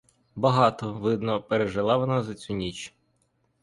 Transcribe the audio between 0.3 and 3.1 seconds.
Багато, видно, пережила вона за цю ніч.